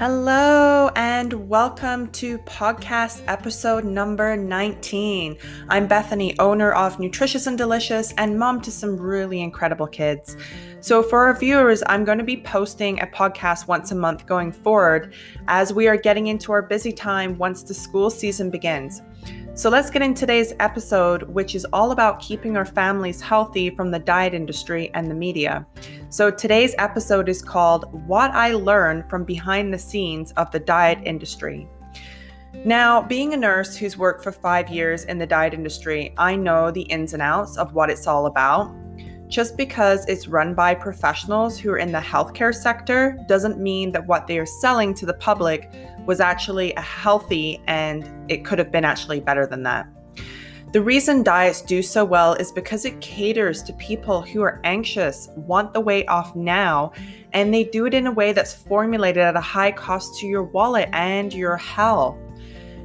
Hello, 0.00 0.90
and 0.96 1.46
welcome 1.46 2.06
to 2.12 2.38
podcast 2.38 3.22
episode 3.28 3.84
number 3.84 4.34
19. 4.34 5.36
I'm 5.68 5.86
Bethany, 5.88 6.38
owner 6.38 6.72
of 6.72 6.98
Nutritious 6.98 7.46
and 7.46 7.58
Delicious, 7.58 8.14
and 8.16 8.38
mom 8.38 8.62
to 8.62 8.70
some 8.70 8.96
really 8.96 9.42
incredible 9.42 9.86
kids. 9.86 10.38
So, 10.80 11.02
for 11.02 11.26
our 11.26 11.38
viewers, 11.38 11.82
I'm 11.86 12.06
going 12.06 12.16
to 12.16 12.24
be 12.24 12.38
posting 12.38 12.98
a 13.02 13.06
podcast 13.08 13.68
once 13.68 13.92
a 13.92 13.94
month 13.94 14.24
going 14.24 14.52
forward 14.52 15.12
as 15.48 15.74
we 15.74 15.86
are 15.86 15.98
getting 15.98 16.28
into 16.28 16.50
our 16.50 16.62
busy 16.62 16.92
time 16.92 17.36
once 17.36 17.62
the 17.62 17.74
school 17.74 18.08
season 18.08 18.48
begins. 18.48 19.02
So 19.60 19.68
let's 19.68 19.90
get 19.90 20.00
in 20.00 20.14
today's 20.14 20.54
episode, 20.58 21.24
which 21.24 21.54
is 21.54 21.66
all 21.66 21.90
about 21.90 22.18
keeping 22.18 22.56
our 22.56 22.64
families 22.64 23.20
healthy 23.20 23.68
from 23.68 23.90
the 23.90 23.98
diet 23.98 24.32
industry 24.32 24.90
and 24.94 25.10
the 25.10 25.14
media. 25.14 25.66
So 26.08 26.30
today's 26.30 26.74
episode 26.78 27.28
is 27.28 27.42
called 27.42 27.84
What 28.08 28.30
I 28.30 28.54
Learned 28.54 29.10
from 29.10 29.24
Behind 29.24 29.70
the 29.70 29.78
Scenes 29.78 30.32
of 30.38 30.50
the 30.50 30.60
Diet 30.60 31.00
Industry. 31.04 31.68
Now, 32.64 33.02
being 33.02 33.34
a 33.34 33.36
nurse 33.36 33.76
who's 33.76 33.98
worked 33.98 34.24
for 34.24 34.32
five 34.32 34.70
years 34.70 35.04
in 35.04 35.18
the 35.18 35.26
diet 35.26 35.52
industry, 35.52 36.14
I 36.16 36.36
know 36.36 36.70
the 36.70 36.84
ins 36.84 37.12
and 37.12 37.20
outs 37.20 37.58
of 37.58 37.74
what 37.74 37.90
it's 37.90 38.06
all 38.06 38.24
about. 38.24 38.74
Just 39.30 39.56
because 39.56 40.04
it's 40.08 40.26
run 40.26 40.54
by 40.54 40.74
professionals 40.74 41.56
who 41.56 41.70
are 41.70 41.78
in 41.78 41.92
the 41.92 42.00
healthcare 42.00 42.52
sector 42.52 43.16
doesn't 43.28 43.60
mean 43.60 43.92
that 43.92 44.04
what 44.08 44.26
they 44.26 44.40
are 44.40 44.44
selling 44.44 44.92
to 44.94 45.06
the 45.06 45.14
public 45.14 45.70
was 46.04 46.18
actually 46.18 46.74
a 46.74 46.80
healthy 46.80 47.62
and 47.68 48.10
it 48.28 48.44
could 48.44 48.58
have 48.58 48.72
been 48.72 48.84
actually 48.84 49.20
better 49.20 49.46
than 49.46 49.62
that. 49.62 49.86
The 50.72 50.82
reason 50.82 51.22
diets 51.22 51.62
do 51.62 51.80
so 51.80 52.04
well 52.04 52.34
is 52.34 52.50
because 52.50 52.84
it 52.84 53.00
caters 53.00 53.62
to 53.64 53.72
people 53.74 54.20
who 54.20 54.42
are 54.42 54.60
anxious, 54.64 55.28
want 55.36 55.74
the 55.74 55.80
weight 55.80 56.08
off 56.08 56.34
now, 56.34 56.90
and 57.32 57.54
they 57.54 57.62
do 57.62 57.86
it 57.86 57.94
in 57.94 58.08
a 58.08 58.12
way 58.12 58.32
that's 58.32 58.52
formulated 58.52 59.22
at 59.22 59.36
a 59.36 59.40
high 59.40 59.70
cost 59.70 60.18
to 60.18 60.26
your 60.26 60.42
wallet 60.42 60.88
and 60.92 61.32
your 61.32 61.56
health. 61.56 62.18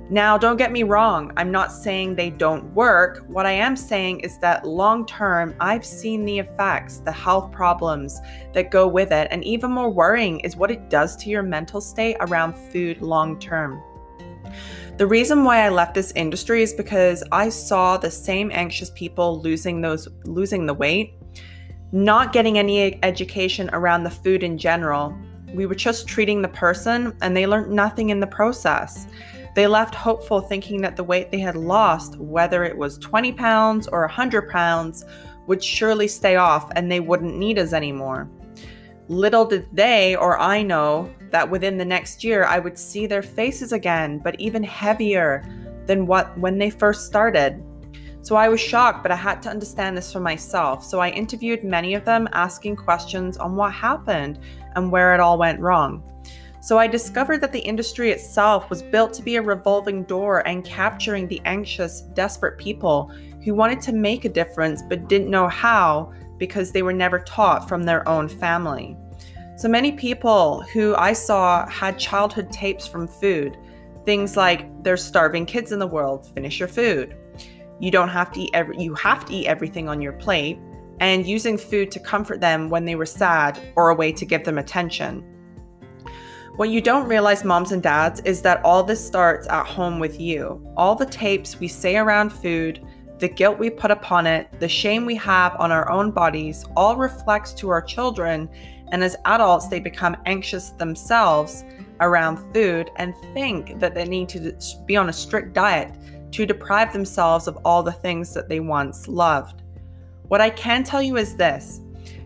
Now, 0.10 0.38
don't 0.38 0.58
get 0.58 0.72
me 0.72 0.84
wrong, 0.84 1.32
I'm 1.36 1.52
not 1.52 1.72
saying 1.72 2.14
they 2.14 2.30
don't 2.30 2.72
work. 2.76 3.26
What 3.28 3.48
I 3.48 3.54
am 3.54 3.76
saying 3.76 4.20
is 4.20 4.38
that 4.38 4.64
long 4.64 5.08
term, 5.08 5.56
I've 5.60 5.84
seen 5.84 6.26
the 6.26 6.38
effects, 6.38 6.98
the 7.00 7.12
health 7.12 7.52
problems 7.52 8.22
that 8.54 8.70
go 8.70 8.88
with 8.88 9.12
it, 9.12 9.28
and 9.32 9.44
even 9.44 9.72
more 9.72 9.90
worrying 9.90 10.42
is 10.42 10.56
what 10.56 10.70
it 10.70 10.92
does 10.92 11.16
to 11.18 11.30
your 11.30 11.42
mental 11.42 11.82
state 11.82 12.18
around 12.20 12.54
food 12.54 13.02
long 13.02 13.40
term. 13.40 13.82
The 14.98 15.08
reason 15.08 15.44
why 15.44 15.66
I 15.66 15.70
left 15.70 15.96
this 15.96 16.14
industry 16.16 16.62
is 16.62 16.72
because 16.72 17.24
I 17.32 17.50
saw 17.50 17.98
the 17.98 18.12
same 18.12 18.52
anxious 18.54 18.92
people 18.92 19.42
losing 19.42 19.82
those 19.82 20.08
losing 20.24 20.68
the 20.68 20.74
weight, 20.76 21.16
not 21.92 22.32
getting 22.32 22.60
any 22.60 23.04
education 23.04 23.72
around 23.74 24.04
the 24.04 24.12
food 24.12 24.44
in 24.44 24.58
general. 24.58 25.18
We 25.54 25.66
were 25.66 25.76
just 25.76 26.08
treating 26.08 26.44
the 26.44 26.48
person 26.50 27.18
and 27.22 27.36
they 27.36 27.48
learned 27.48 27.72
nothing 27.72 28.10
in 28.12 28.20
the 28.20 28.28
process. 28.28 29.08
They 29.56 29.68
left 29.68 29.96
hopeful, 29.96 30.42
thinking 30.42 30.82
that 30.82 30.98
the 30.98 31.04
weight 31.04 31.32
they 31.32 31.40
had 31.40 31.56
lost, 31.56 32.18
whether 32.18 32.66
it 32.66 32.78
was 32.78 32.98
20 32.98 33.32
pounds 33.32 33.88
or 33.88 34.02
100 34.02 34.50
pounds, 34.50 35.06
would 35.48 35.64
surely 35.64 36.10
stay 36.10 36.36
off 36.36 36.70
and 36.76 36.92
they 36.92 37.00
wouldn't 37.00 37.38
need 37.38 37.58
us 37.58 37.72
anymore. 37.72 38.30
Little 39.08 39.46
did 39.46 39.68
they 39.72 40.16
or 40.18 40.38
I 40.40 40.62
know 40.62 41.10
that 41.32 41.50
within 41.50 41.78
the 41.78 41.86
next 41.86 42.24
year 42.24 42.44
I 42.44 42.60
would 42.60 42.78
see 42.78 43.08
their 43.08 43.22
faces 43.22 43.72
again, 43.72 44.20
but 44.20 44.40
even 44.42 44.64
heavier 44.64 45.46
than 45.86 46.06
what 46.06 46.38
when 46.38 46.58
they 46.58 46.70
first 46.70 47.06
started. 47.06 47.64
So 48.24 48.36
I 48.36 48.50
was 48.50 48.60
shocked, 48.60 49.04
but 49.04 49.12
I 49.12 49.16
had 49.16 49.42
to 49.44 49.50
understand 49.50 49.96
this 49.96 50.12
for 50.12 50.20
myself. 50.20 50.84
So 50.84 51.00
I 51.00 51.12
interviewed 51.12 51.64
many 51.64 51.94
of 51.94 52.04
them 52.04 52.28
asking 52.34 52.76
questions 52.76 53.38
on 53.38 53.56
what 53.56 53.72
happened 53.72 54.40
and 54.76 54.92
where 54.92 55.14
it 55.14 55.20
all 55.20 55.38
went 55.38 55.62
wrong. 55.62 56.04
So 56.66 56.80
I 56.80 56.88
discovered 56.88 57.42
that 57.42 57.52
the 57.52 57.60
industry 57.60 58.10
itself 58.10 58.72
was 58.72 58.82
built 58.82 59.14
to 59.14 59.22
be 59.22 59.36
a 59.36 59.42
revolving 59.44 60.02
door 60.02 60.40
and 60.48 60.66
capturing 60.66 61.28
the 61.28 61.40
anxious, 61.46 62.02
desperate 62.16 62.58
people 62.58 63.12
who 63.44 63.54
wanted 63.54 63.82
to 63.82 63.94
make 63.94 64.26
a 64.26 64.30
difference 64.30 64.82
but 64.82 65.08
didn't 65.08 65.30
know 65.30 65.48
how 65.48 66.12
because 66.40 66.72
they 66.72 66.82
were 66.82 66.92
never 66.92 67.20
taught 67.20 67.70
from 67.70 67.84
their 67.84 68.10
own 68.10 68.28
family. 68.28 68.98
So 69.58 69.68
many 69.68 69.92
people 69.92 70.64
who 70.74 70.96
I 70.96 71.14
saw 71.14 71.70
had 71.70 72.00
childhood 72.00 72.52
tapes 72.52 72.88
from 72.88 73.08
food. 73.08 73.60
Things 74.04 74.36
like 74.36 74.66
there's 74.82 75.04
starving 75.04 75.46
kids 75.46 75.72
in 75.72 75.78
the 75.78 75.86
world, 75.86 76.28
finish 76.34 76.58
your 76.58 76.68
food. 76.68 77.16
You 77.80 77.92
don't 77.92 78.10
have 78.10 78.32
to 78.32 78.40
eat 78.40 78.50
every 78.56 78.76
you 78.80 78.96
have 78.96 79.24
to 79.26 79.34
eat 79.36 79.46
everything 79.46 79.88
on 79.88 80.02
your 80.02 80.14
plate 80.14 80.58
and 81.00 81.28
using 81.28 81.60
food 81.60 81.92
to 81.92 82.00
comfort 82.00 82.42
them 82.42 82.72
when 82.72 82.86
they 82.86 82.96
were 82.96 83.06
sad 83.06 83.62
or 83.76 83.92
a 83.92 83.96
way 83.96 84.12
to 84.14 84.26
give 84.26 84.46
them 84.46 84.58
attention. 84.58 85.35
What 86.56 86.70
you 86.70 86.80
don't 86.80 87.10
realize, 87.10 87.44
moms 87.44 87.74
and 87.74 87.84
dads, 87.84 88.22
is 88.22 88.42
that 88.44 88.64
all 88.64 88.82
this 88.82 89.06
starts 89.06 89.46
at 89.50 89.66
home 89.66 90.00
with 90.00 90.22
you. 90.22 90.66
All 90.78 90.96
the 90.96 91.06
tapes 91.06 91.60
we 91.60 91.68
say 91.68 91.98
around 91.98 92.32
food, 92.32 92.80
the 93.20 93.28
guilt 93.28 93.60
we 93.60 93.70
put 93.70 93.92
upon 93.92 94.26
it, 94.26 94.48
the 94.62 94.70
shame 94.70 95.06
we 95.06 95.16
have 95.16 95.54
on 95.60 95.74
our 95.74 95.92
own 95.92 96.12
bodies, 96.12 96.64
all 96.78 96.96
reflects 96.96 97.54
to 97.56 97.68
our 97.68 97.82
children. 97.82 98.48
And 98.94 99.04
as 99.04 99.18
adults, 99.26 99.68
they 99.68 99.82
become 99.82 100.16
anxious 100.26 100.70
themselves 100.70 101.66
around 102.00 102.38
food 102.54 102.90
and 102.96 103.14
think 103.34 103.78
that 103.82 103.94
they 103.94 104.06
need 104.06 104.30
to 104.30 104.56
be 104.86 104.96
on 104.96 105.10
a 105.10 105.14
strict 105.14 105.52
diet 105.52 105.94
to 106.32 106.46
deprive 106.46 106.94
themselves 106.94 107.48
of 107.48 107.58
all 107.66 107.84
the 107.84 107.92
things 107.92 108.34
that 108.34 108.48
they 108.48 108.62
once 108.62 109.10
loved. 109.10 109.64
What 110.30 110.40
I 110.40 110.52
can 110.52 110.86
tell 110.86 111.02
you 111.02 111.18
is 111.18 111.36
this 111.36 111.82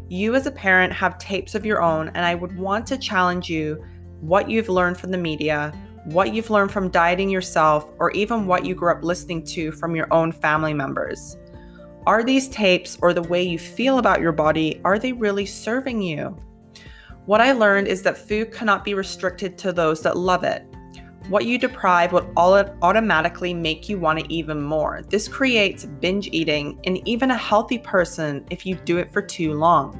you, 0.07 0.35
as 0.35 0.45
a 0.45 0.51
parent, 0.51 0.93
have 0.93 1.17
tapes 1.17 1.55
of 1.55 1.65
your 1.65 1.81
own, 1.81 2.09
and 2.09 2.25
I 2.25 2.35
would 2.35 2.55
want 2.57 2.85
to 2.87 2.97
challenge 2.97 3.49
you 3.49 3.83
what 4.21 4.49
you've 4.49 4.69
learned 4.69 4.97
from 4.97 5.11
the 5.11 5.17
media, 5.17 5.73
what 6.05 6.33
you've 6.33 6.49
learned 6.49 6.71
from 6.71 6.89
dieting 6.89 7.29
yourself, 7.29 7.91
or 7.99 8.11
even 8.11 8.47
what 8.47 8.65
you 8.65 8.75
grew 8.75 8.91
up 8.91 9.03
listening 9.03 9.43
to 9.43 9.71
from 9.71 9.95
your 9.95 10.07
own 10.11 10.31
family 10.31 10.73
members. 10.73 11.37
Are 12.07 12.23
these 12.23 12.47
tapes 12.47 12.97
or 13.01 13.13
the 13.13 13.21
way 13.23 13.43
you 13.43 13.59
feel 13.59 13.99
about 13.99 14.21
your 14.21 14.31
body, 14.31 14.81
are 14.83 14.97
they 14.97 15.13
really 15.13 15.45
serving 15.45 16.01
you? 16.01 16.35
What 17.25 17.41
I 17.41 17.51
learned 17.51 17.87
is 17.87 18.01
that 18.03 18.17
food 18.17 18.51
cannot 18.51 18.83
be 18.83 18.93
restricted 18.95 19.57
to 19.59 19.71
those 19.71 20.01
that 20.01 20.17
love 20.17 20.43
it. 20.43 20.65
What 21.27 21.45
you 21.45 21.59
deprive 21.59 22.11
will 22.11 22.31
automatically 22.35 23.53
make 23.53 23.87
you 23.87 23.99
want 23.99 24.19
it 24.19 24.25
even 24.29 24.59
more. 24.63 25.03
This 25.09 25.27
creates 25.27 25.85
binge 25.85 26.29
eating 26.31 26.79
in 26.83 27.07
even 27.07 27.29
a 27.29 27.37
healthy 27.37 27.77
person 27.77 28.43
if 28.49 28.65
you 28.65 28.73
do 28.73 28.97
it 28.97 29.13
for 29.13 29.21
too 29.21 29.53
long. 29.53 29.99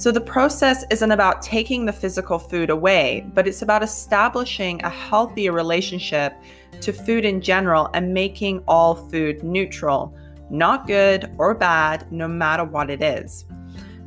So 0.00 0.10
the 0.10 0.18
process 0.18 0.82
isn't 0.90 1.10
about 1.10 1.42
taking 1.42 1.84
the 1.84 1.92
physical 1.92 2.38
food 2.38 2.70
away, 2.70 3.26
but 3.34 3.46
it's 3.46 3.60
about 3.60 3.82
establishing 3.82 4.82
a 4.82 4.88
healthier 4.88 5.52
relationship 5.52 6.32
to 6.80 6.90
food 6.90 7.26
in 7.26 7.42
general 7.42 7.90
and 7.92 8.14
making 8.14 8.64
all 8.66 8.94
food 8.94 9.44
neutral, 9.44 10.16
not 10.48 10.86
good 10.86 11.30
or 11.36 11.54
bad, 11.54 12.10
no 12.10 12.26
matter 12.26 12.64
what 12.64 12.88
it 12.88 13.02
is. 13.02 13.44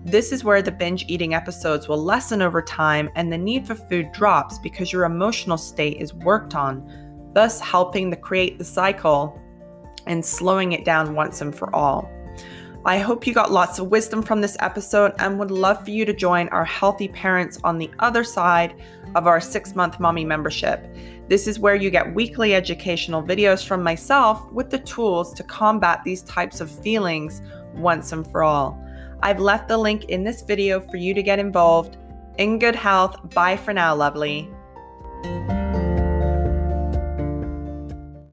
This 0.04 0.32
is 0.32 0.44
where 0.44 0.64
the 0.64 0.72
binge 0.72 1.06
eating 1.08 1.36
episodes 1.36 1.88
will 1.88 2.04
lessen 2.04 2.42
over 2.42 2.64
time 2.64 3.12
and 3.14 3.32
the 3.32 3.38
need 3.38 3.68
for 3.68 3.76
food 3.76 4.12
drops 4.14 4.58
because 4.58 4.92
your 4.92 5.04
emotional 5.04 5.60
state 5.60 6.02
is 6.02 6.12
worked 6.12 6.56
on, 6.56 7.32
thus 7.36 7.60
helping 7.60 8.10
to 8.10 8.18
create 8.18 8.58
the 8.58 8.66
cycle 8.66 9.40
and 10.08 10.26
slowing 10.26 10.72
it 10.72 10.86
down 10.86 11.14
once 11.14 11.42
and 11.42 11.56
for 11.56 11.74
all. 11.76 12.10
I 12.86 13.00
hope 13.00 13.26
you 13.26 13.34
got 13.34 13.52
lots 13.52 13.80
of 13.80 13.88
wisdom 13.88 14.22
from 14.22 14.42
this 14.42 14.58
episode 14.60 15.14
and 15.20 15.40
would 15.40 15.52
love 15.52 15.86
for 15.86 15.92
you 15.92 16.04
to 16.04 16.14
join 16.14 16.50
our 16.50 16.66
healthy 16.66 17.08
parents 17.08 17.58
on 17.64 17.78
the 17.78 17.90
other 18.00 18.26
side 18.26 18.76
of 19.16 19.26
our 19.26 19.40
six 19.40 19.74
month 19.74 20.02
mommy 20.02 20.26
membership. 20.26 20.86
This 21.30 21.48
is 21.48 21.60
where 21.60 21.76
you 21.76 21.90
get 21.90 22.14
weekly 22.14 22.54
educational 22.54 23.24
videos 23.24 23.66
from 23.66 23.84
myself 23.84 24.52
with 24.52 24.70
the 24.70 24.80
tools 24.80 25.34
to 25.36 25.44
combat 25.44 26.02
these 26.04 26.24
types 26.24 26.60
of 26.60 26.70
feelings 26.70 27.42
once 27.74 28.12
and 28.12 28.30
for 28.30 28.44
all. 28.44 28.78
I've 29.22 29.40
left 29.40 29.70
the 29.70 29.78
link 29.78 30.06
in 30.06 30.26
this 30.26 30.42
video 30.42 30.82
for 30.82 30.98
you 30.98 31.14
to 31.14 31.24
get 31.24 31.40
involved. 31.40 31.96
In 32.38 32.60
good 32.60 32.76
health. 32.76 33.34
Bye 33.34 33.56
for 33.56 33.74
now, 33.74 33.96
lovely. 33.96 34.50